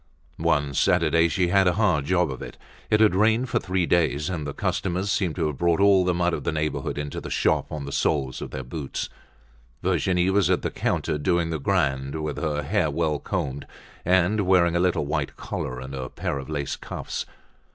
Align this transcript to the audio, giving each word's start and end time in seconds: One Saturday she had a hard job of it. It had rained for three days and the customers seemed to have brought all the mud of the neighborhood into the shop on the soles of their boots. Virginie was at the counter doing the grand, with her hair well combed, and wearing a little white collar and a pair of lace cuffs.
One 0.37 0.73
Saturday 0.73 1.27
she 1.27 1.49
had 1.49 1.67
a 1.67 1.73
hard 1.73 2.05
job 2.05 2.31
of 2.31 2.41
it. 2.41 2.57
It 2.89 3.01
had 3.01 3.13
rained 3.13 3.49
for 3.49 3.59
three 3.59 3.85
days 3.85 4.31
and 4.31 4.47
the 4.47 4.51
customers 4.55 5.11
seemed 5.11 5.35
to 5.35 5.45
have 5.45 5.59
brought 5.59 5.79
all 5.79 6.03
the 6.03 6.13
mud 6.15 6.33
of 6.33 6.43
the 6.43 6.51
neighborhood 6.51 6.97
into 6.97 7.21
the 7.21 7.29
shop 7.29 7.71
on 7.71 7.85
the 7.85 7.91
soles 7.91 8.41
of 8.41 8.49
their 8.49 8.63
boots. 8.63 9.09
Virginie 9.83 10.31
was 10.31 10.49
at 10.49 10.63
the 10.63 10.71
counter 10.71 11.19
doing 11.19 11.51
the 11.51 11.59
grand, 11.59 12.15
with 12.23 12.37
her 12.37 12.63
hair 12.63 12.89
well 12.89 13.19
combed, 13.19 13.67
and 14.03 14.47
wearing 14.47 14.75
a 14.75 14.79
little 14.79 15.05
white 15.05 15.37
collar 15.37 15.79
and 15.79 15.93
a 15.93 16.09
pair 16.09 16.39
of 16.39 16.49
lace 16.49 16.75
cuffs. 16.75 17.27